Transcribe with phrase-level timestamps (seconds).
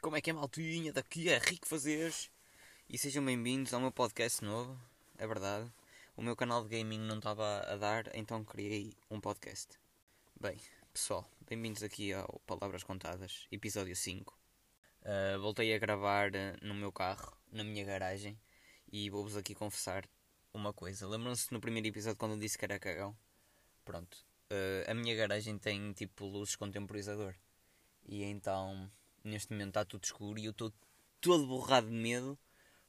[0.00, 0.92] Como é que é, maltinha?
[0.92, 2.30] Daqui é Rico Fazeres
[2.88, 4.80] e sejam bem-vindos ao meu podcast novo.
[5.18, 5.68] É verdade,
[6.16, 9.76] o meu canal de gaming não estava a dar, então criei um podcast.
[10.40, 10.60] Bem,
[10.92, 14.38] pessoal, bem-vindos aqui ao Palavras Contadas, episódio 5.
[15.02, 18.38] Uh, voltei a gravar uh, no meu carro, na minha garagem,
[18.92, 20.08] e vou-vos aqui confessar
[20.52, 21.06] uma coisa.
[21.06, 23.16] Lembram-se no primeiro episódio quando eu disse que era cagão?
[23.84, 24.14] Pronto,
[24.50, 27.34] uh, a minha garagem tem tipo luzes com temporizador,
[28.06, 28.90] e então
[29.24, 30.72] neste momento está tudo escuro e eu estou
[31.20, 32.38] todo borrado de medo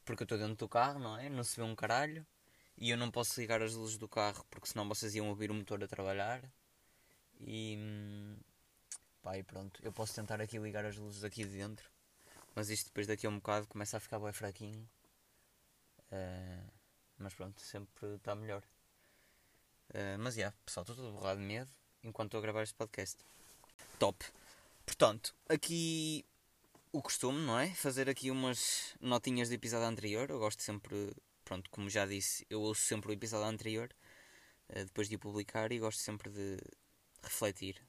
[0.05, 1.29] porque eu estou dentro do carro, não é?
[1.29, 2.25] Não se vê um caralho
[2.77, 5.53] e eu não posso ligar as luzes do carro porque senão vocês iam ouvir o
[5.53, 6.41] motor a trabalhar
[7.39, 7.77] e
[9.21, 11.89] pá, e pronto, eu posso tentar aqui ligar as luzes aqui de dentro
[12.55, 14.87] mas isto depois daqui a um bocado começa a ficar bem fraquinho
[16.11, 16.80] uh,
[17.21, 18.63] mas pronto, sempre está melhor
[19.89, 21.71] uh, mas já, yeah, pessoal, estou todo borrado de medo
[22.03, 23.17] enquanto estou a gravar este podcast
[23.99, 24.25] top
[24.85, 26.25] Portanto, aqui
[26.91, 27.73] o costume, não é?
[27.73, 30.29] Fazer aqui umas notinhas do episódio anterior.
[30.29, 33.89] Eu gosto sempre, pronto, como já disse, eu ouço sempre o episódio anterior
[34.69, 36.57] uh, depois de o publicar e gosto sempre de
[37.23, 37.81] refletir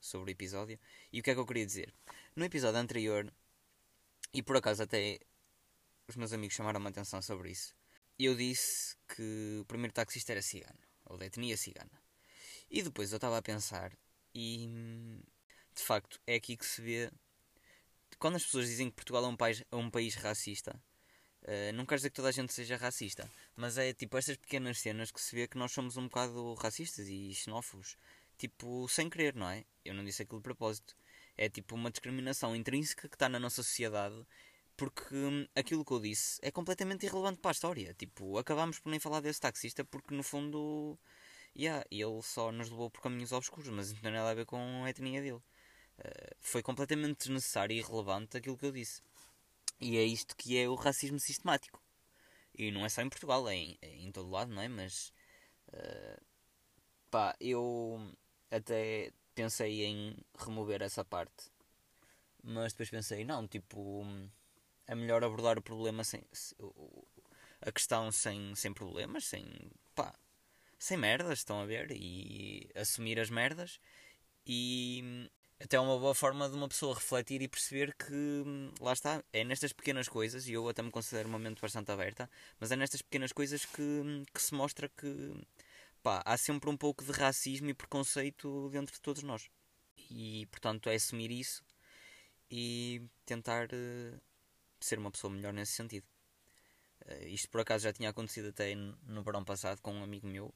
[0.00, 0.78] sobre o episódio.
[1.12, 1.92] E o que é que eu queria dizer?
[2.34, 3.30] No episódio anterior,
[4.32, 5.20] e por acaso até
[6.06, 7.76] os meus amigos chamaram a atenção sobre isso,
[8.26, 12.02] eu disse que o primeiro taxista era cigano, ou de etnia cigana.
[12.70, 13.92] E depois eu estava a pensar
[14.34, 14.68] e
[15.78, 17.10] de facto, é aqui que se vê.
[18.18, 20.74] Quando as pessoas dizem que Portugal é um país, é um país racista,
[21.42, 24.80] uh, não quer dizer que toda a gente seja racista, mas é tipo estas pequenas
[24.80, 27.96] cenas que se vê que nós somos um bocado racistas e xenófobos,
[28.36, 29.64] tipo, sem querer, não é?
[29.84, 30.96] Eu não disse aquilo de propósito.
[31.36, 34.26] É tipo uma discriminação intrínseca que está na nossa sociedade
[34.78, 37.94] porque hum, aquilo que eu disse é completamente irrelevante para a história.
[37.94, 40.98] Tipo, acabámos por nem falar desse taxista porque no fundo,
[41.56, 44.84] yeah, ele só nos levou por caminhos obscuros, mas não tem nada a ver com
[44.84, 45.42] a etnia dele.
[45.98, 49.02] Eh, foi completamente desnecessário e irrelevante aquilo que eu disse.
[49.80, 51.82] E é isto que é o racismo sistemático.
[52.54, 54.68] E não é só em Portugal, é em, é em todo lado, não é?
[54.68, 55.12] Mas.
[55.68, 56.22] Uh,
[57.10, 58.14] pá, eu
[58.50, 61.50] até pensei em remover essa parte.
[62.42, 64.04] Mas depois pensei, não, tipo.
[64.88, 66.22] É melhor abordar o problema sem.
[67.60, 69.44] A questão sem, sem problemas, sem.
[69.94, 70.12] pá.
[70.78, 71.90] Sem merdas, estão a ver?
[71.92, 73.80] E assumir as merdas.
[74.46, 75.28] E
[75.60, 79.22] até é uma boa forma de uma pessoa refletir e perceber que hum, lá está,
[79.32, 82.76] é nestas pequenas coisas, e eu até me considero uma mente bastante aberta, mas é
[82.76, 85.34] nestas pequenas coisas que, hum, que se mostra que
[86.02, 89.50] pá, há sempre um pouco de racismo e preconceito dentro de todos nós.
[90.10, 91.64] E portanto é assumir isso
[92.50, 94.20] e tentar uh,
[94.80, 96.06] ser uma pessoa melhor nesse sentido.
[97.06, 100.54] Uh, isto por acaso já tinha acontecido até no verão passado com um amigo meu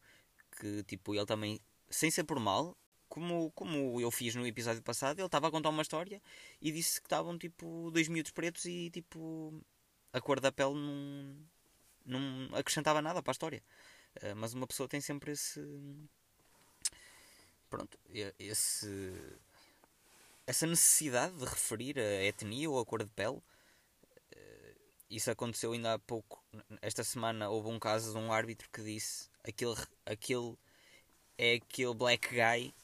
[0.59, 1.61] que tipo ele também,
[1.91, 2.77] sem ser por mal,
[3.09, 6.21] como, como eu fiz no episódio passado, ele estava a contar uma história
[6.61, 9.53] e disse que estavam tipo dois miúdos pretos e tipo
[10.13, 11.37] a cor da pele não,
[12.05, 13.63] não acrescentava nada para a história.
[14.23, 15.61] Uh, mas uma pessoa tem sempre esse.
[17.69, 17.99] Pronto,
[18.39, 19.13] esse.
[20.47, 23.41] Essa necessidade de referir a etnia ou a cor de pele.
[25.15, 26.43] Isso aconteceu ainda há pouco.
[26.81, 30.57] Esta semana houve um caso de um árbitro que disse aquele, aquele
[31.37, 32.75] é aquele black guy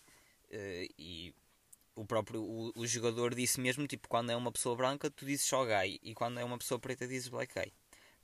[0.50, 1.34] Uh, e
[1.94, 5.44] o próprio o, o, jogador disse mesmo, tipo, quando é uma pessoa branca tu dizes
[5.44, 7.72] só gay e quando é uma pessoa preta dizes black gay.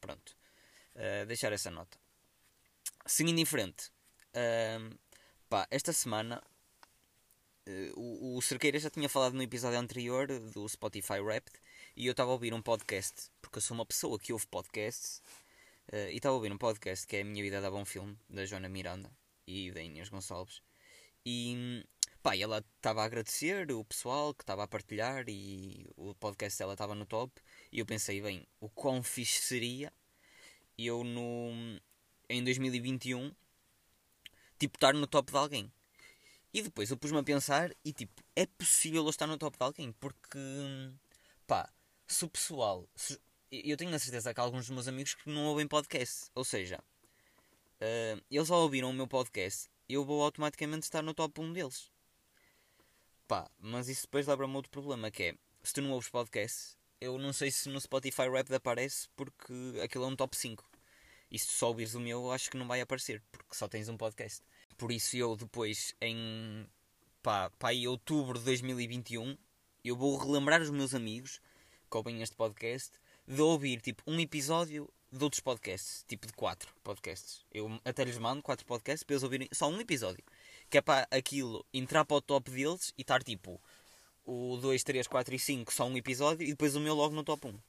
[0.01, 0.35] Pronto.
[0.95, 1.99] Uh, deixar essa nota.
[3.05, 3.91] Seguindo em frente.
[4.31, 4.97] Uh,
[5.51, 6.43] pá, esta semana
[7.69, 11.61] uh, o, o Cerqueira já tinha falado no episódio anterior do Spotify Wrapped
[11.97, 15.23] e eu estava a ouvir um podcast, porque eu sou uma pessoa que ouve podcasts,
[15.93, 18.19] uh, e estava a ouvir um podcast que é A Minha Vida Dá Bom Filme,
[18.29, 19.11] da Joana Miranda
[19.47, 20.63] e da Inês Gonçalves.
[21.25, 21.85] E
[22.25, 26.73] Pá, ela estava a agradecer o pessoal que estava a partilhar e o podcast dela
[26.73, 27.31] estava no top.
[27.71, 29.93] E eu pensei, bem, o quão fixe seria
[30.79, 31.51] eu no,
[32.27, 33.31] em 2021
[34.59, 35.73] tipo estar no top de alguém.
[36.51, 39.63] E depois eu pus-me a pensar e tipo, é possível eu estar no top de
[39.63, 40.39] alguém porque
[41.47, 41.71] pá,
[42.07, 42.89] se o pessoal.
[42.95, 43.21] Se,
[43.51, 46.31] eu tenho a certeza que há alguns dos meus amigos que não ouvem podcast.
[46.35, 51.41] Ou seja, uh, eles ao ouviram o meu podcast, eu vou automaticamente estar no top
[51.41, 51.91] 1 deles.
[53.29, 57.19] Pá, mas isso depois leva-me outro problema, que é, se tu não ouves podcast, eu
[57.19, 59.53] não sei se no Spotify Rap aparece porque
[59.83, 60.65] aquilo é um top 5.
[61.31, 63.89] E se tu só ouvires o meu, acho que não vai aparecer, porque só tens
[63.89, 64.43] um podcast.
[64.77, 66.67] Por isso eu depois, em
[67.23, 69.37] pá, pá, em outubro de 2021,
[69.83, 71.41] eu vou relembrar os meus amigos
[71.95, 72.91] que ouvem este podcast
[73.25, 77.47] de ouvir tipo um episódio de outros podcasts, tipo de 4 podcasts.
[77.53, 80.25] Eu até lhes mando 4 podcasts para eles ouvirem só um episódio.
[80.69, 83.61] Que é para aquilo entrar para o top deles e estar tipo
[84.27, 87.23] o 2, 3, 4 e 5 só um episódio e depois o meu logo no
[87.23, 87.51] top 1.
[87.51, 87.61] Uh,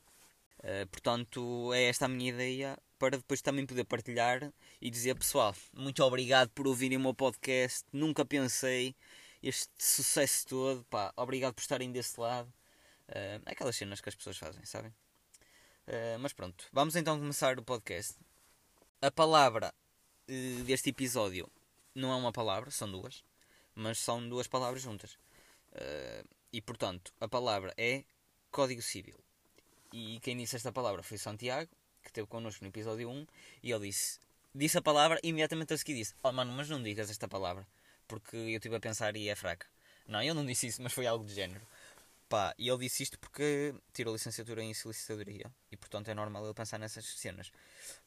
[0.64, 4.52] eh, portanto, é esta a minha ideia para depois também poder partilhar
[4.82, 8.96] e dizer pessoal, muito obrigado por ouvirem o meu podcast, nunca pensei
[9.44, 12.52] este sucesso todo, pá, obrigado por estarem desse lado.
[13.10, 14.92] Uh, aquelas cenas que as pessoas fazem, sabem?
[15.88, 18.16] Uh, mas pronto, vamos então começar o podcast.
[19.02, 19.74] A palavra
[20.28, 21.50] uh, deste episódio
[21.94, 23.24] não é uma palavra, são duas,
[23.76, 25.14] mas são duas palavras juntas.
[25.74, 28.04] Uh, e portanto, a palavra é
[28.50, 29.20] Código Civil.
[29.94, 31.70] E quem disse esta palavra foi Santiago,
[32.02, 33.28] que esteve connosco no episódio 1,
[33.64, 34.20] e ele disse,
[34.54, 37.68] disse a palavra e imediatamente a seguir disse: Oh mano, mas não digas esta palavra,
[38.08, 39.68] porque eu estive a pensar e é fraca.
[40.08, 41.66] Não, eu não disse isso, mas foi algo do género.
[42.28, 46.54] Pá, e ele disse isto porque tirou licenciatura em solicitadoria e portanto é normal ele
[46.54, 47.52] pensar nessas cenas.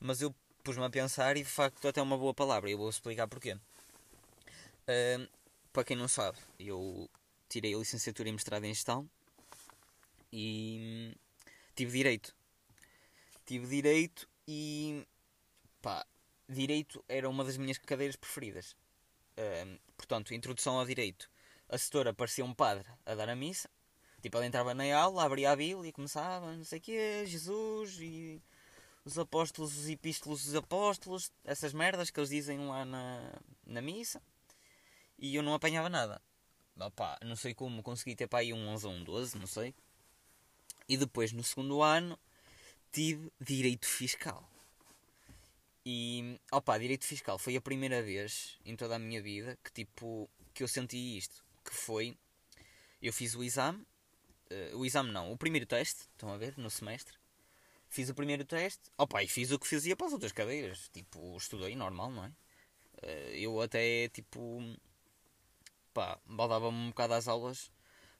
[0.01, 0.35] Mas eu
[0.65, 3.29] pus-me a pensar e de facto até é uma boa palavra e eu vou explicar
[3.29, 3.55] porquê.
[3.55, 5.29] Uh,
[5.73, 7.09] para quem não sabe, eu
[7.49, 9.09] tirei a licenciatura em mestrado em gestão
[10.33, 11.15] e
[11.77, 12.35] tive direito.
[13.47, 15.07] Tive direito e
[15.81, 16.05] pá,
[16.49, 18.73] direito era uma das minhas cadeiras preferidas.
[19.39, 21.31] Uh, portanto, introdução ao direito.
[21.69, 23.71] A setora parecia um padre a dar a missa
[24.21, 27.99] Tipo, ele entrava na aula, abria a Bíblia e começava, não sei o quê, Jesus
[28.01, 28.43] e
[29.05, 33.33] os apóstolos, os epístolos dos apóstolos, essas merdas que eles dizem lá na,
[33.65, 34.21] na missa.
[35.19, 36.21] E eu não apanhava nada.
[36.79, 39.75] Opa, não sei como, consegui ter para aí um 11 ou um 12, não sei.
[40.89, 42.19] E depois, no segundo ano,
[42.93, 44.49] tive Direito Fiscal.
[45.85, 50.29] E, opa, Direito Fiscal foi a primeira vez em toda a minha vida que, tipo,
[50.53, 51.45] que eu senti isto.
[51.65, 52.17] Que foi,
[53.01, 53.87] eu fiz o exame
[54.53, 57.17] uh, o exame não, o primeiro teste, estão a ver, no semestre.
[57.89, 60.89] Fiz o primeiro teste, opa, e fiz o que fazia para as outras cadeiras.
[60.93, 62.29] Tipo, estudei normal, não é?
[63.03, 64.61] Uh, eu até, tipo,
[65.95, 67.71] pá, baldava-me um bocado às aulas,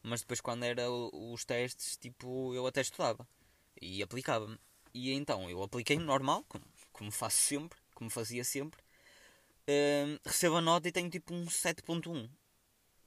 [0.03, 3.27] mas depois quando era os testes, tipo, eu até estudava
[3.81, 4.59] e aplicava-me.
[4.95, 8.81] E então eu apliquei-me normal, como, como faço sempre, como fazia sempre.
[9.69, 12.29] Uh, recebo a nota e tenho tipo um 7.1.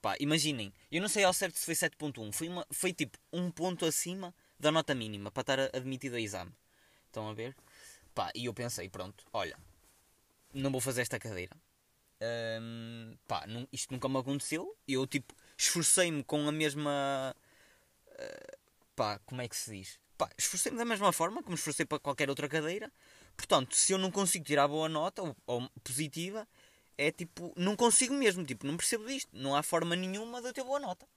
[0.02, 3.86] Pá, imaginem, eu não sei ao certo se foi 7.1, foi, foi tipo um ponto
[3.86, 6.52] acima da nota mínima para estar admitido a exame.
[7.06, 7.56] Estão a ver?
[8.16, 9.58] Pá, e eu pensei, pronto, olha,
[10.54, 11.56] não vou fazer esta cadeira.
[12.22, 14.76] Um, pá, não, isto nunca me aconteceu.
[14.88, 17.36] Eu tipo, esforcei-me com a mesma.
[18.08, 18.58] Uh,
[18.96, 20.00] pá, como é que se diz?
[20.18, 22.92] Pá, esforcei-me da mesma forma como esforcei para qualquer outra cadeira.
[23.36, 26.48] Portanto, se eu não consigo tirar boa nota ou, ou positiva,
[27.02, 29.30] é tipo, não consigo mesmo, tipo, não percebo disto.
[29.34, 31.08] Não há forma nenhuma de eu ter boa nota.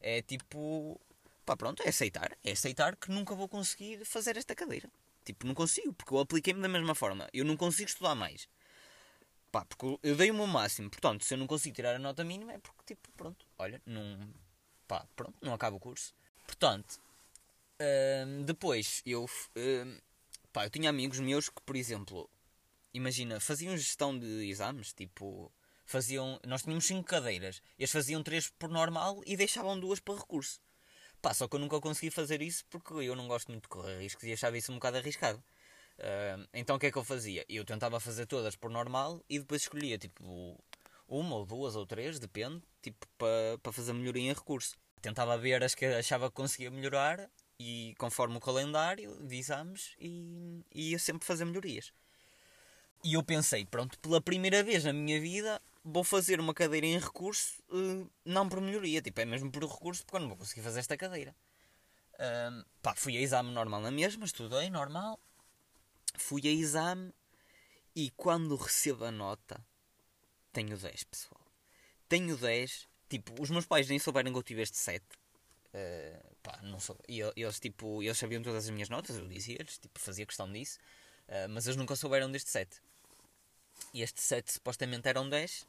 [0.00, 1.00] É tipo,
[1.44, 2.38] pá, pronto, é aceitar.
[2.44, 4.88] É aceitar que nunca vou conseguir fazer esta cadeira.
[5.24, 7.28] Tipo, não consigo, porque eu apliquei-me da mesma forma.
[7.32, 8.48] Eu não consigo estudar mais.
[9.50, 10.88] Pá, porque eu dei o meu máximo.
[10.88, 14.32] Portanto, se eu não consigo tirar a nota mínima, é porque, tipo, pronto, olha, não.
[14.86, 16.14] pá, pronto, não acaba o curso.
[16.46, 17.00] Portanto,
[17.80, 19.28] hum, depois eu.
[19.56, 19.98] Hum,
[20.52, 22.30] pá, eu tinha amigos meus que, por exemplo,
[22.92, 25.52] imagina, faziam gestão de exames, tipo,
[25.84, 30.60] faziam, nós tínhamos 5 cadeiras, eles faziam 3 por normal e deixavam duas para recurso.
[31.20, 33.98] Pá, só que eu nunca consegui fazer isso porque eu não gosto muito de correr
[33.98, 35.42] riscos e achava isso um bocado arriscado.
[35.98, 37.44] Uh, então o que é que eu fazia?
[37.48, 40.56] Eu tentava fazer todas por normal e depois escolhia tipo
[41.08, 44.76] uma ou duas ou três, depende, tipo para pa fazer melhoria em recurso.
[45.00, 50.64] Tentava ver as que achava que conseguia melhorar e conforme o calendário de exames e,
[50.72, 51.92] e ia sempre fazer melhorias.
[53.04, 56.98] E eu pensei, pronto, pela primeira vez na minha vida vou fazer uma cadeira em
[56.98, 60.62] recurso, uh, não por melhoria, tipo, é mesmo por recurso, porque eu não vou conseguir
[60.62, 61.34] fazer esta cadeira.
[62.82, 65.20] Pá, fui a exame normal na mesma, estudei normal,
[66.16, 67.12] fui a exame
[67.94, 69.64] e quando recebo a nota,
[70.52, 71.40] tenho 10, pessoal.
[72.08, 75.04] Tenho 10, tipo, os meus pais nem souberam que eu tive este 7.
[75.68, 79.78] Uh, pá, não sou, e eles, tipo, eles sabiam todas as minhas notas, eu dizia-lhes,
[79.78, 80.78] tipo, fazia questão disso.
[81.28, 82.80] Uh, mas eles nunca souberam deste 7.
[83.92, 85.66] E este 7 supostamente era um 10.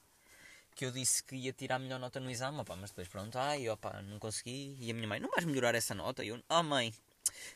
[0.75, 3.38] Que eu disse que ia tirar a melhor nota no exame, opa, mas depois pronto,
[3.38, 4.78] ai, opa, não consegui.
[4.80, 6.24] E a minha mãe, não vais melhorar essa nota?
[6.24, 6.94] E eu, oh mãe,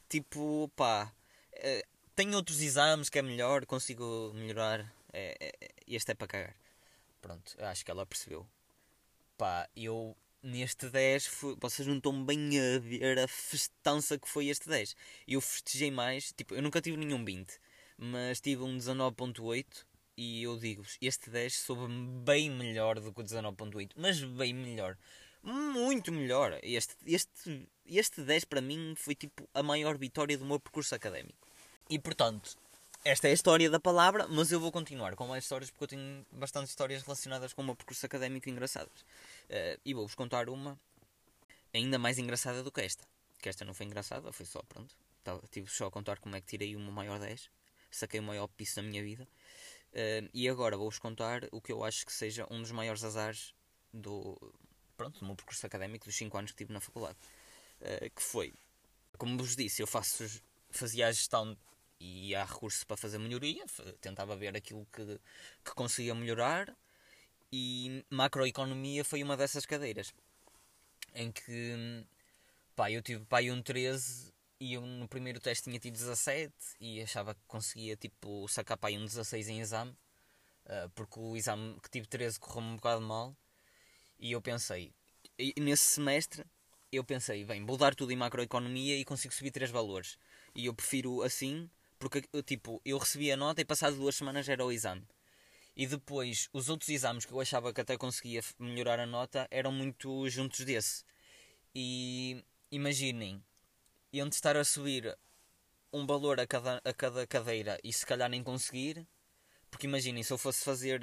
[0.09, 1.11] tipo, pá,
[1.53, 4.91] uh, tenho outros exames que é melhor, consigo melhorar.
[5.13, 6.55] É, é, este é para cagar.
[7.21, 8.45] Pronto, acho que ela percebeu.
[9.37, 14.47] Pá, eu neste 10, fui, vocês não estão bem a ver a festança que foi
[14.47, 14.95] este 10.
[15.27, 17.59] Eu festejei mais, tipo, eu nunca tive nenhum 20
[17.97, 19.65] mas tive um 19.8
[20.15, 24.97] e eu digo-vos, este 10 soube-me bem melhor do que o 19.8, mas bem melhor.
[25.41, 26.57] Muito melhor.
[26.63, 31.47] Este, este, este 10 para mim foi tipo a maior vitória do meu percurso académico.
[31.89, 32.57] E portanto,
[33.03, 35.87] esta é a história da palavra, mas eu vou continuar com mais histórias porque eu
[35.89, 39.01] tenho bastante histórias relacionadas com o meu percurso académico engraçadas.
[39.49, 40.79] Uh, e vou-vos contar uma
[41.73, 43.03] ainda mais engraçada do que esta.
[43.41, 44.95] Que esta não foi engraçada, foi só, pronto.
[45.51, 47.49] Tive só a contar como é que tirei uma maior 10.
[47.91, 49.27] Saquei o maior piso da minha vida.
[49.93, 53.53] Uh, e agora vou-vos contar o que eu acho que seja um dos maiores azares
[53.93, 54.35] do,
[54.97, 57.17] pronto, do meu percurso académico dos 5 anos que tive na faculdade.
[57.79, 58.53] Uh, que foi,
[59.17, 61.55] como vos disse, eu faço, fazia a gestão
[61.99, 63.63] e há recurso para fazer melhoria,
[64.01, 65.19] tentava ver aquilo que,
[65.63, 66.75] que conseguia melhorar
[67.51, 70.13] e macroeconomia foi uma dessas cadeiras
[71.13, 72.03] em que
[72.75, 74.32] pá, eu tive pá, um 13
[74.63, 78.89] e eu no primeiro teste tinha tido 17 e achava que conseguia tipo sacar pá,
[78.91, 79.91] um 16 em exame
[80.65, 83.35] uh, porque o exame que tive 13 correu um bocado mal
[84.17, 84.93] e eu pensei,
[85.37, 86.45] e nesse semestre
[86.91, 90.17] eu pensei, bem, vou dar tudo em macroeconomia e consigo subir 3 valores
[90.55, 94.65] e eu prefiro assim porque, tipo, eu recebi a nota e passado duas semanas era
[94.65, 95.07] o exame.
[95.73, 99.71] E depois, os outros exames que eu achava que até conseguia melhorar a nota eram
[99.71, 101.05] muito juntos desse.
[101.73, 103.41] E imaginem,
[104.13, 105.17] iam estar a subir
[105.91, 109.05] um valor a cada, a cada cadeira e se calhar nem conseguir.
[109.69, 111.01] Porque imaginem, se eu fosse fazer.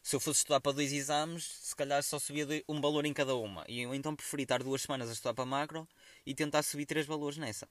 [0.00, 3.34] Se eu fosse estudar para dois exames, se calhar só subia um valor em cada
[3.34, 3.64] uma.
[3.66, 5.88] E eu então preferi estar duas semanas a estudar para macro
[6.26, 7.66] e tentar subir três valores nessa.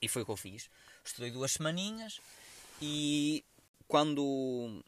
[0.00, 0.70] E foi o que eu fiz.
[1.04, 2.20] Estudei duas semaninhas
[2.80, 3.44] e
[3.86, 4.82] quando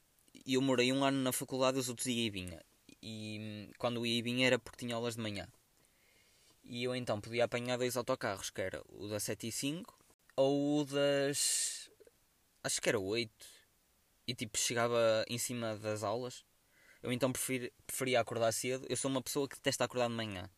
[0.46, 2.60] eu morei um ano na faculdade, os outros ia e vinha.
[3.02, 5.46] E quando ia e vinha era porque tinha aulas de manhã.
[6.64, 9.98] E eu então podia apanhar dois autocarros, que era o das 7 e 5
[10.36, 11.90] ou o das.
[12.62, 13.30] acho que era 8.
[14.26, 16.44] E tipo, chegava em cima das aulas.
[17.02, 18.86] Eu então preferi, preferia acordar cedo.
[18.88, 20.50] Eu sou uma pessoa que detesta acordar de manhã.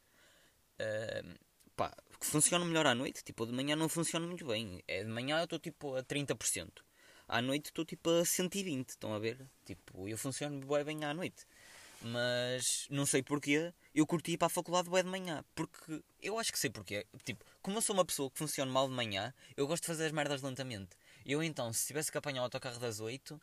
[0.80, 1.34] Uh,
[1.74, 3.24] pá, funciona melhor à noite.
[3.24, 4.82] Tipo, de manhã não funciona muito bem.
[4.86, 6.70] É, de manhã eu estou tipo a 30%.
[7.28, 8.90] À noite estou tipo a 120%.
[8.90, 9.44] Estão a ver?
[9.64, 11.44] Tipo, eu funciono bem à noite.
[12.02, 13.72] Mas não sei porquê.
[13.94, 15.44] Eu curti ir para a faculdade bem de manhã.
[15.54, 17.06] Porque eu acho que sei porquê.
[17.24, 20.06] Tipo, como eu sou uma pessoa que funciona mal de manhã, eu gosto de fazer
[20.06, 20.96] as merdas lentamente.
[21.24, 23.40] Eu então, se tivesse que apanhar o autocarro das 8,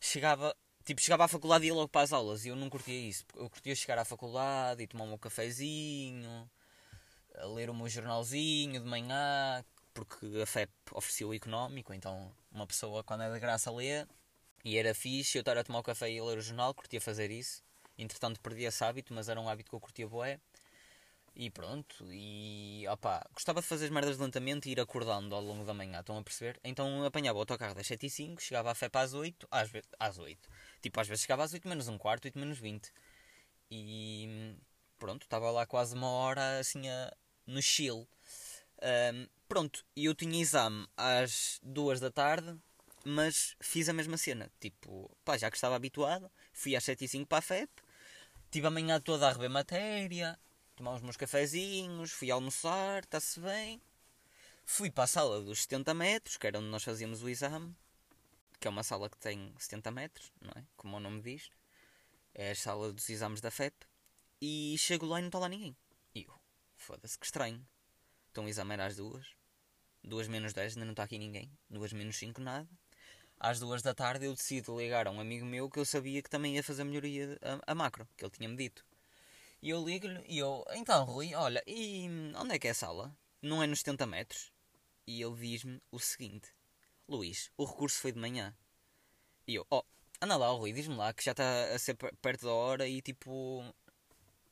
[0.00, 0.56] chegava.
[0.84, 2.44] Tipo, chegava à faculdade e ia logo para as aulas.
[2.44, 3.24] E eu não curtia isso.
[3.36, 6.50] Eu curtia chegar à faculdade e tomar um meu cafezinho
[7.54, 13.02] ler o meu jornalzinho de manhã, porque a FEP oferecia o económico, então uma pessoa
[13.02, 14.06] quando é de graça lê,
[14.64, 17.00] e era fixe eu estar a tomar o café e a ler o jornal, curtia
[17.00, 17.62] fazer isso.
[18.02, 20.40] Entretanto perdi esse hábito, mas era um hábito que eu curtia boé.
[21.34, 25.64] E pronto, e opá, gostava de fazer as merdas lentamente e ir acordando ao longo
[25.64, 26.60] da manhã, estão a perceber?
[26.62, 30.18] Então apanhava o autocarro das 7 e 5, chegava à FEP às 8, às, às
[30.18, 30.50] 8.
[30.82, 32.92] Tipo, às vezes chegava às 8 menos um quarto, 8 menos 20.
[33.70, 34.54] E
[34.98, 37.10] pronto, estava lá quase uma hora assim a,
[37.46, 38.06] no Chile.
[38.82, 42.54] Um, pronto, e eu tinha exame às duas da tarde,
[43.04, 44.50] mas fiz a mesma cena.
[44.60, 47.70] Tipo, pá, já que estava habituado, fui às 7 e 5 para a FEP,
[48.52, 50.38] tive a manhã toda a rever matéria,
[50.76, 53.80] tomar os meus cafezinhos, fui almoçar, está-se bem.
[54.62, 57.74] Fui para a sala dos 70 metros, que era onde nós fazíamos o exame,
[58.60, 60.64] que é uma sala que tem 70 metros, não é?
[60.76, 61.50] Como o nome diz.
[62.34, 63.74] É a sala dos exames da FEP.
[64.38, 65.74] E chego lá e não está lá ninguém.
[66.14, 66.34] E eu,
[66.76, 67.66] Foda-se, que estranho.
[68.28, 69.26] Estão a exame às duas.
[70.04, 71.50] Duas menos dez, ainda não está aqui ninguém.
[71.70, 72.68] Duas menos cinco, nada.
[73.44, 76.30] Às duas da tarde eu decido ligar a um amigo meu que eu sabia que
[76.30, 78.86] também ia fazer melhoria a, a macro, que ele tinha-me dito.
[79.60, 82.06] E eu ligo-lhe e eu, então Rui, olha, e
[82.36, 83.12] onde é que é a sala?
[83.42, 84.52] Não é nos 70 metros?
[85.08, 86.54] E ele diz-me o seguinte:
[87.08, 88.56] Luís, o recurso foi de manhã.
[89.44, 89.82] E eu, oh,
[90.20, 93.64] anda lá, Rui, diz-me lá que já está a ser perto da hora e tipo,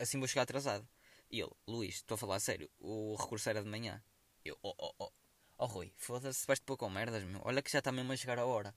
[0.01, 0.85] assim vou chegar atrasado.
[1.31, 4.03] E ele, Luís, estou a falar sério, o recurso era de manhã.
[4.45, 5.13] Eu, oh, oh, oh,
[5.61, 7.41] oh Rui, foda-se, vais-te pôr com merdas, meu.
[7.45, 8.75] Olha que já está mesmo a chegar a hora.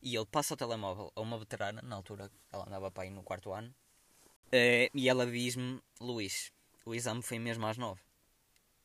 [0.00, 3.22] E ele passa o telemóvel a uma veterana, na altura ela andava para aí no
[3.22, 6.52] quarto ano, uh, e ela diz-me, Luís,
[6.86, 8.00] o exame foi mesmo às nove.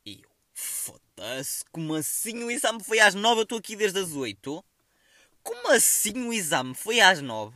[0.05, 3.41] E eu, foda-se, como assim o exame foi às nove?
[3.41, 4.65] Eu estou aqui desde as oito.
[5.43, 7.55] Como assim o exame foi às nove?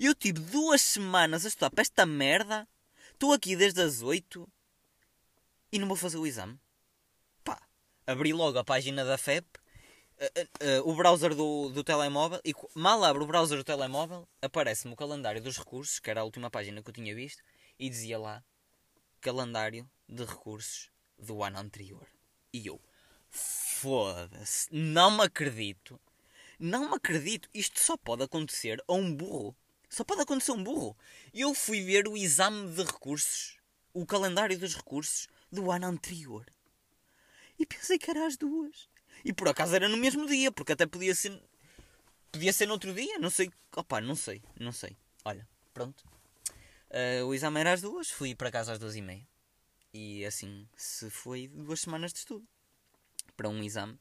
[0.00, 2.66] Eu tive duas semanas a estudar para esta merda.
[3.12, 4.48] Estou aqui desde as oito
[5.70, 6.58] e não vou fazer o exame.
[8.06, 12.54] Abri logo a página da FEP, uh, uh, uh, o browser do, do telemóvel, e
[12.72, 16.48] mal abro o browser do telemóvel, aparece-me o calendário dos recursos, que era a última
[16.48, 17.42] página que eu tinha visto,
[17.76, 18.44] e dizia lá
[19.20, 22.06] calendário de recursos do ano anterior.
[22.52, 22.80] E eu,
[23.28, 26.00] foda-se, não me acredito.
[26.60, 27.48] Não me acredito.
[27.52, 29.56] Isto só pode acontecer a um burro.
[29.90, 30.96] Só pode acontecer a um burro.
[31.34, 33.58] Eu fui ver o exame de recursos,
[33.92, 36.46] o calendário dos recursos, do ano anterior.
[37.58, 38.88] E pensei que era às duas.
[39.24, 41.40] E por acaso era no mesmo dia, porque até podia ser.
[42.30, 43.50] Podia ser no outro dia, não sei.
[43.74, 44.96] Opa, não sei, não sei.
[45.24, 46.04] Olha, pronto.
[46.90, 49.26] Uh, o exame era às duas, fui para casa às duas e meia.
[49.92, 52.46] E assim se foi duas semanas de estudo.
[53.36, 53.98] Para um exame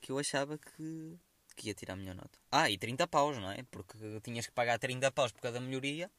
[0.00, 1.18] que eu achava que,
[1.56, 2.38] que ia tirar a melhor nota.
[2.50, 3.62] Ah, e 30 paus, não é?
[3.70, 6.10] Porque tinhas que pagar 30 paus por cada melhoria.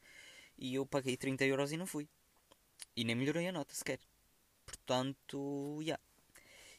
[0.58, 2.08] E eu paguei 30 euros e não fui.
[2.96, 4.00] E nem melhorei a nota sequer.
[4.64, 5.84] Portanto, já.
[5.84, 6.02] Yeah.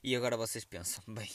[0.07, 1.29] E agora vocês pensam, bem,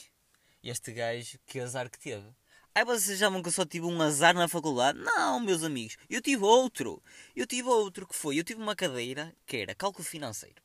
[0.63, 2.25] este gajo, que azar que teve.
[2.73, 4.97] Ai, vocês já que eu só tive um azar na faculdade?
[4.97, 6.99] Não, meus amigos, eu tive outro.
[7.35, 10.59] Eu tive outro que foi, eu tive uma cadeira que era cálculo financeiro.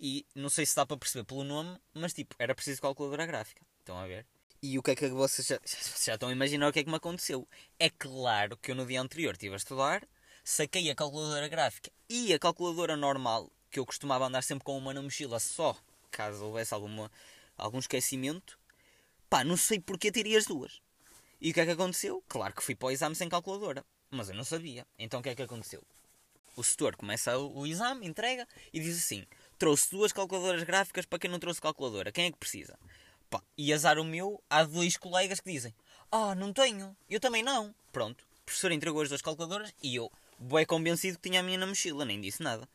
[0.00, 3.60] E não sei se dá para perceber pelo nome, mas tipo, era preciso calculadora gráfica.
[3.80, 4.24] Estão a ver?
[4.62, 5.60] E o que é que vocês já,
[6.02, 7.46] já estão a imaginar o que é que me aconteceu?
[7.78, 10.02] É claro que eu no dia anterior estive a estudar,
[10.42, 14.94] saquei a calculadora gráfica e a calculadora normal, que eu costumava andar sempre com uma
[14.94, 15.76] na mochila só,
[16.10, 17.10] caso houvesse alguma,
[17.56, 18.58] algum esquecimento.
[19.28, 20.80] Pá, não sei porque teria as duas.
[21.40, 22.22] E o que é que aconteceu?
[22.28, 24.86] Claro que fui para o exame sem calculadora, mas eu não sabia.
[24.98, 25.82] Então o que é que aconteceu?
[26.56, 29.26] O setor começa o, exame, entrega e diz assim:
[29.58, 32.12] trouxe duas calculadoras gráficas para quem não trouxe calculadora.
[32.12, 32.78] Quem é que precisa?
[33.28, 35.74] Pá, e azar o meu, há dois colegas que dizem:
[36.10, 37.74] Ah, não tenho, eu também não.
[37.90, 41.58] Pronto, o professor entregou as duas calculadoras e eu, bem convencido que tinha a minha
[41.58, 42.68] na mochila, nem disse nada.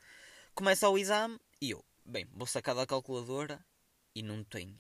[0.53, 3.63] Começa o exame e eu, bem, vou sacar da calculadora
[4.19, 4.77] e não tenho.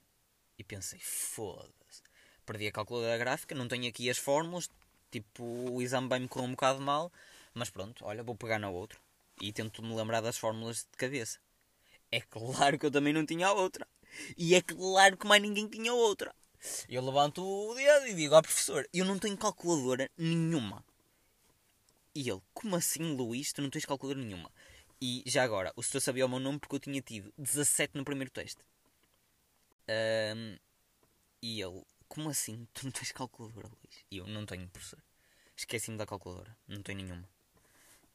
[0.57, 2.03] E pensei: Foda-se,
[2.45, 4.69] perdi a calculadora gráfica, não tenho aqui as fórmulas,
[5.09, 7.11] tipo, o exame vai-me correr um bocado mal,
[7.53, 8.99] mas pronto, olha, vou pegar na outra.
[9.41, 11.39] E tento me lembrar das fórmulas de cabeça.
[12.11, 13.87] É claro que eu também não tinha a outra.
[14.37, 16.35] E é claro que mais ninguém tinha outra.
[16.89, 20.83] Eu levanto o dedo e digo ao professor: Eu não tenho calculadora nenhuma.
[22.13, 23.53] E ele: Como assim, Luís?
[23.53, 24.51] Tu não tens calculadora nenhuma?
[25.01, 28.03] E já agora, o senhor sabia o meu nome porque eu tinha tido 17 no
[28.03, 28.61] primeiro teste.
[29.89, 30.57] Um,
[31.41, 32.67] e ele: Como assim?
[32.73, 34.05] Tu não tens calculadora, Luís?
[34.11, 35.01] E eu: Não tenho, professor.
[35.55, 36.55] Esqueci-me da calculadora.
[36.67, 37.27] Não tenho nenhuma.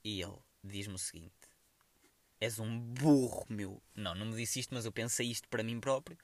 [0.04, 1.35] E ele diz-me o seguinte:
[2.40, 3.82] És um burro, meu.
[3.95, 6.17] Não, não me disse isto, mas eu pensei isto para mim próprio.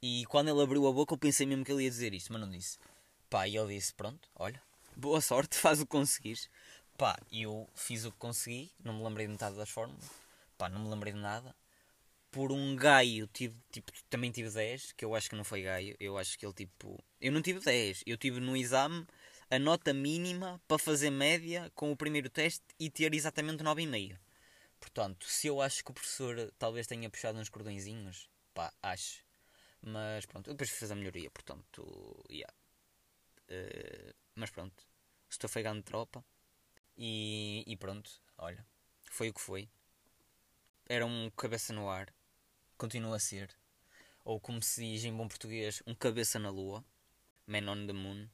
[0.00, 2.40] E quando ele abriu a boca, eu pensei mesmo que ele ia dizer isto, mas
[2.40, 2.78] não disse.
[3.28, 4.62] Pá, e ele disse: Pronto, olha,
[4.96, 6.48] boa sorte, faz o que conseguires.
[6.96, 10.10] Pá, eu fiz o que consegui, não me lembrei de metade das fórmulas.
[10.56, 11.54] Pá, não me lembrei de nada.
[12.30, 15.96] Por um gaio, tipo, também tive 10, que eu acho que não foi gaio.
[15.98, 17.02] Eu acho que ele, tipo.
[17.20, 19.06] Eu não tive 10, eu tive no exame
[19.50, 24.18] a nota mínima para fazer média com o primeiro teste e ter exatamente 9,5.
[24.78, 29.24] Portanto, se eu acho que o professor talvez tenha puxado uns cordõezinhos, pá, acho.
[29.80, 32.52] Mas pronto, eu depois fiz a melhoria, portanto, yeah.
[33.50, 34.86] Uh, mas pronto,
[35.30, 36.24] estou feigando de tropa.
[36.96, 38.66] E, e pronto, olha,
[39.04, 39.68] foi o que foi.
[40.88, 42.12] Era um cabeça no ar,
[42.78, 43.50] continua a ser.
[44.24, 46.84] Ou como se diz em bom português, um cabeça na lua.
[47.46, 48.28] Man on the Moon.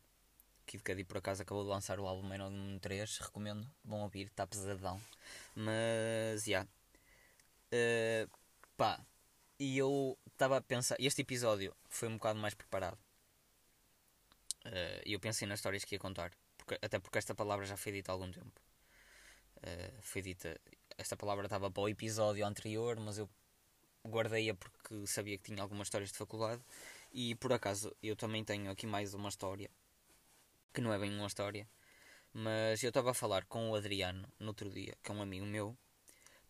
[0.66, 3.70] Kid Cudi por acaso acabou de lançar o álbum Man on the Moon 3, recomendo,
[3.82, 5.00] bom ouvir, está pesadão.
[5.54, 6.50] Mas, já.
[6.50, 6.68] Yeah.
[7.72, 8.30] Uh,
[8.76, 9.00] pá.
[9.58, 10.96] E eu estava a pensar.
[10.98, 12.98] Este episódio foi um bocado mais preparado.
[15.04, 16.32] E uh, eu pensei nas histórias que ia contar.
[16.56, 18.60] Porque, até porque esta palavra já foi dita há algum tempo.
[19.58, 20.60] Uh, foi dita.
[20.98, 23.28] Esta palavra estava para o episódio anterior, mas eu
[24.06, 26.62] guardei-a porque sabia que tinha algumas histórias de faculdade.
[27.12, 29.70] E por acaso eu também tenho aqui mais uma história.
[30.72, 31.68] Que não é bem uma história
[32.34, 35.46] mas eu estava a falar com o Adriano no outro dia, que é um amigo
[35.46, 35.76] meu,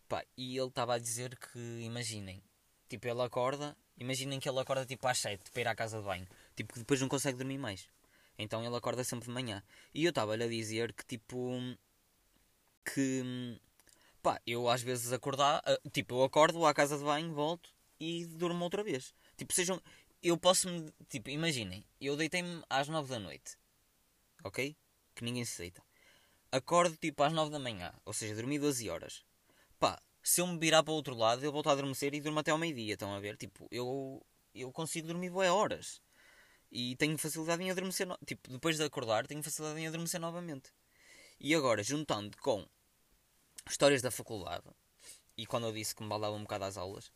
[0.09, 2.41] pá, e ele estava a dizer que, imaginem,
[2.89, 6.03] tipo, ele acorda, imaginem que ele acorda tipo às 7 para ir à casa de
[6.03, 7.87] banho, tipo, que depois não consegue dormir mais.
[8.37, 9.63] Então ele acorda sempre de manhã.
[9.93, 11.51] E eu estava-lhe a dizer que, tipo,
[12.83, 13.59] que,
[14.25, 17.69] pá, eu às vezes acordar, ah, tipo, eu acordo, vou à casa de banho, volto
[17.99, 19.13] e durmo outra vez.
[19.37, 19.79] Tipo, sejam,
[20.23, 23.57] eu posso me, tipo, imaginem, eu deitei-me às 9 da noite,
[24.43, 24.75] ok?
[25.15, 25.81] que ninguém se deita.
[26.51, 29.23] Acordo tipo às 9 da manhã, ou seja, dormi 12 horas.
[29.79, 32.39] Pá, se eu me virar para o outro lado, eu volto a adormecer e durmo
[32.39, 32.93] até ao meio-dia.
[32.93, 33.37] Estão a ver?
[33.37, 36.01] Tipo, eu, eu consigo dormir boas horas.
[36.71, 38.07] E tenho facilidade em adormecer.
[38.07, 38.17] No...
[38.25, 40.71] Tipo, depois de acordar, tenho facilidade em adormecer novamente.
[41.39, 42.65] E agora, juntando com
[43.67, 44.65] histórias da faculdade,
[45.37, 47.11] e quando eu disse que me baldava um bocado às aulas,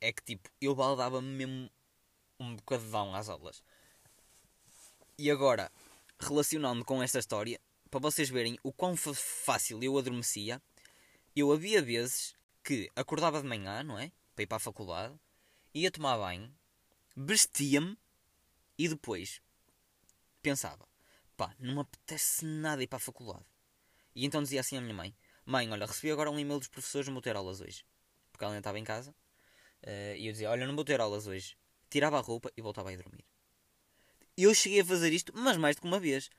[0.00, 1.70] é que tipo, eu baldava-me mesmo
[2.38, 3.62] um bocadão às aulas.
[5.18, 5.70] E agora,
[6.18, 10.62] relacionando com esta história, para vocês verem o quão fácil eu adormecia,
[11.36, 14.10] eu havia vezes que acordava de manhã, não é?
[14.34, 15.14] Para ir para a faculdade,
[15.74, 16.52] ia tomar banho,
[17.16, 17.98] vestia-me
[18.78, 19.42] e depois
[20.40, 20.88] pensava:
[21.36, 23.44] pá, não me apetece nada ir para a faculdade.
[24.14, 25.14] E então dizia assim à minha mãe:
[25.50, 27.84] Mãe, olha, recebi agora um e-mail dos professores, não vou ter aulas hoje.
[28.30, 29.10] Porque ela ainda estava em casa.
[29.82, 31.56] Uh, e eu dizia: Olha, não vou ter aulas hoje.
[31.90, 33.24] Tirava a roupa e voltava a ir dormir.
[34.36, 36.30] Eu cheguei a fazer isto, mas mais do que uma vez.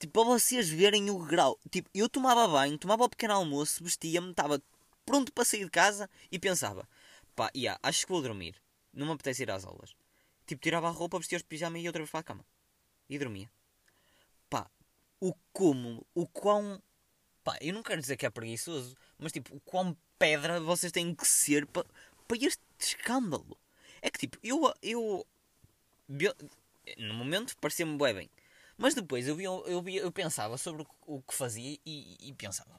[0.00, 1.56] Tipo, para vocês verem o grau.
[1.70, 4.60] Tipo, eu tomava banho, tomava o pequeno almoço, vestia-me, estava
[5.06, 6.88] pronto para sair de casa e pensava:
[7.36, 8.60] pá, yeah, acho que vou dormir.
[8.92, 9.94] Não me apetece ir às aulas.
[10.48, 12.44] Tipo, tirava a roupa, vestia os pijama e ia outra vez para a cama.
[13.08, 13.48] E dormia.
[14.50, 14.68] Pá,
[15.20, 16.82] o cúmulo, o quão.
[17.48, 21.14] Pá, eu não quero dizer que é preguiçoso, mas tipo, o quão pedra vocês têm
[21.14, 21.86] que ser para,
[22.26, 23.58] para este escândalo.
[24.02, 24.70] É que tipo, eu.
[24.82, 25.26] eu
[26.98, 28.28] no momento parecia-me bem.
[28.76, 32.78] Mas depois eu, via, eu, via, eu pensava sobre o, que fazia e, e pensava: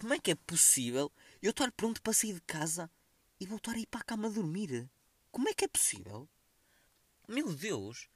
[0.00, 2.90] como é que é possível eu estar pronto para sair de casa
[3.38, 4.90] e voltar a ir para a cama dormir?
[5.30, 6.28] Como é que é possível?
[7.28, 8.08] Meu Deus!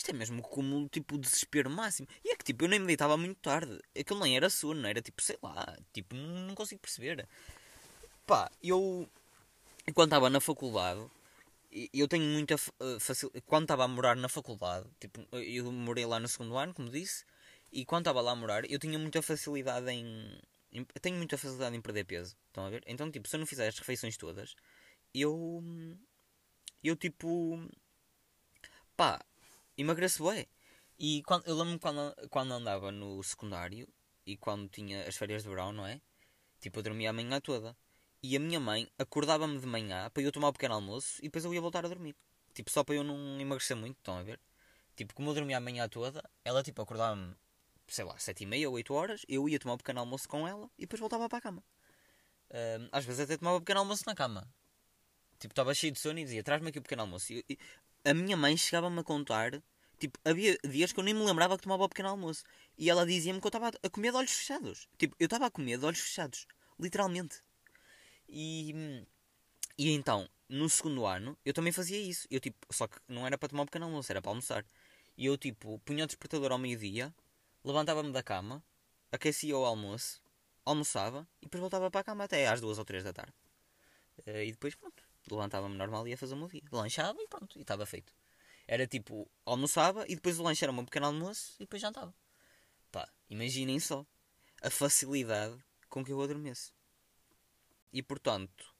[0.00, 2.08] Isto é mesmo como tipo desespero máximo.
[2.24, 3.78] E é que tipo, eu nem me deitava muito tarde.
[3.94, 7.28] Aquilo nem era sono, era tipo, sei lá, tipo, não, não consigo perceber.
[8.26, 9.06] Pá, eu
[9.94, 11.06] quando estava na faculdade,
[11.92, 13.44] eu tenho muita eh, facilidade.
[13.46, 17.26] Quando estava a morar na faculdade, tipo, eu morei lá no segundo ano, como disse,
[17.70, 20.40] e quando estava lá a morar, eu tinha muita facilidade em.
[20.72, 22.36] em tenho muita facilidade em perder peso.
[22.48, 22.82] Estão a ver?
[22.86, 24.56] Então, tipo, se eu não fizer as refeições todas,
[25.14, 25.62] eu.
[26.82, 27.60] Eu, tipo
[29.00, 29.18] pá,
[29.80, 30.46] emagreço bem.
[30.98, 33.88] E quando, eu lembro-me quando, quando andava no secundário
[34.26, 36.00] e quando tinha as férias de verão, não é?
[36.60, 37.76] Tipo, eu dormia a manhã toda.
[38.22, 41.22] E a minha mãe acordava-me de manhã para eu tomar o um pequeno almoço e
[41.22, 42.14] depois eu ia voltar a dormir.
[42.52, 44.38] Tipo, só para eu não emagrecer muito, estão a ver?
[44.94, 47.34] Tipo, como eu dormia a manhã toda, ela tipo acordava-me,
[47.88, 50.28] sei lá, sete e meia ou oito horas, eu ia tomar o um pequeno almoço
[50.28, 51.64] com ela e depois voltava para a cama.
[52.50, 54.46] Um, às vezes até tomava o um pequeno almoço na cama.
[55.38, 57.32] Tipo, estava cheio de sono e dizia, traz-me aqui o pequeno almoço.
[57.32, 57.58] E, e,
[58.04, 59.62] a minha mãe chegava-me a contar,
[60.00, 62.42] tipo, havia dias que eu nem me lembrava que tomava o pequeno almoço.
[62.76, 64.88] E ela dizia-me que eu estava a comer de olhos fechados.
[64.98, 66.46] Tipo, eu estava a comer de olhos fechados.
[66.78, 67.42] Literalmente.
[68.28, 69.04] E,
[69.78, 72.26] e então, no segundo ano, eu também fazia isso.
[72.30, 74.64] Eu, tipo, só que não era para tomar o pequeno almoço, era para almoçar.
[75.16, 77.14] E eu, tipo, punha o despertador ao meio-dia,
[77.64, 78.64] levantava-me da cama,
[79.12, 80.22] aquecia o almoço,
[80.64, 83.34] almoçava e depois voltava para a cama até às duas ou três da tarde.
[84.26, 86.62] Eh, e depois, pronto, levantava-me normal e ia fazer o meu dia.
[86.72, 88.12] Lanchava e pronto, e estava feito.
[88.70, 92.14] Era tipo, almoçava e depois o lanche era um pequeno almoço e depois jantava.
[92.92, 94.06] Pá, imaginem só
[94.62, 96.72] a facilidade com que eu adormeço.
[97.92, 98.72] E portanto,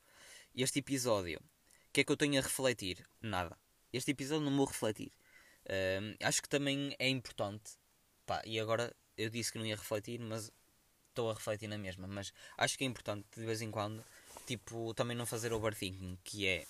[0.54, 3.04] este episódio, o que é que eu tenho a refletir?
[3.20, 3.58] Nada.
[3.92, 5.10] Este episódio não vou refletir.
[5.64, 7.72] Uh, acho que também é importante.
[8.24, 10.52] Pá, e agora eu disse que não ia refletir, mas
[11.08, 12.06] estou a refletir na mesma.
[12.06, 14.04] Mas acho que é importante de vez em quando
[14.46, 16.64] tipo, também não fazer overthinking, que é.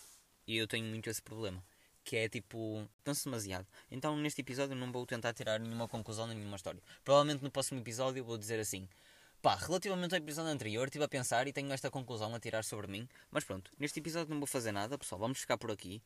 [0.46, 1.62] E eu tenho muito esse problema.
[2.11, 2.85] Que é tipo.
[3.05, 3.68] Penso demasiado.
[3.88, 6.83] Então neste episódio não vou tentar tirar nenhuma conclusão nenhuma história.
[7.05, 8.88] Provavelmente no próximo episódio vou dizer assim.
[9.40, 12.88] Pá, relativamente ao episódio anterior, estive a pensar e tenho esta conclusão a tirar sobre
[12.88, 13.09] mim.
[13.31, 15.20] Mas pronto, neste episódio não vou fazer nada, pessoal.
[15.20, 16.03] Vamos ficar por aqui.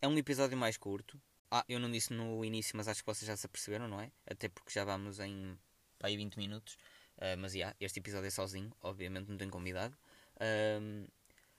[0.00, 1.20] É um episódio mais curto.
[1.50, 4.12] Ah, eu não disse no início, mas acho que vocês já se aperceberam, não é?
[4.30, 5.58] Até porque já vamos em
[5.98, 6.74] pá, 20 minutos.
[7.16, 9.98] Uh, mas já, yeah, este episódio é sozinho, obviamente não tenho convidado.
[10.36, 11.04] Uh,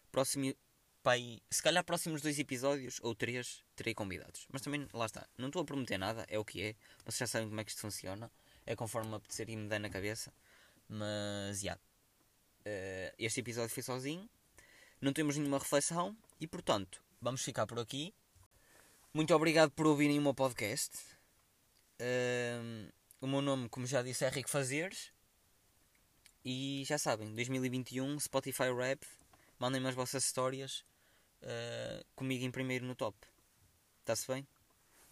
[0.10, 0.56] próximo,
[1.04, 4.46] pai, se calhar próximos dois episódios ou três terei convidados.
[4.52, 6.76] Mas também, lá está, não estou a prometer nada, é o que é.
[7.06, 8.32] Vocês já sabem como é que isto funciona.
[8.66, 10.34] É conforme me apetecer e me der na cabeça.
[10.88, 11.78] Mas, já.
[11.78, 11.82] Yeah.
[12.60, 14.30] Uh, este episódio foi sozinho.
[15.02, 16.16] Não temos nenhuma reflexão.
[16.40, 18.14] E, portanto, vamos ficar por aqui.
[19.14, 20.96] Muito obrigado por ouvirem o meu podcast.
[22.00, 25.12] Uh, o meu nome, como já disse, é Rico Fazeres.
[26.46, 29.04] E já sabem, 2021 Spotify Rap
[29.60, 30.86] Mandem-me as vossas histórias
[31.44, 33.18] uh, comigo em primeiro no top.
[34.10, 34.48] Está-se bem?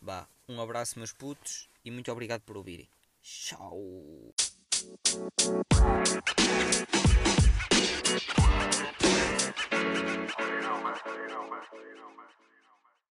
[0.01, 2.89] Vá, um abraço, meus putos, e muito obrigado por ouvirem.
[3.21, 4.33] Tchau!